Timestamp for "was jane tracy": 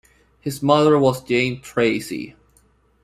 0.97-2.35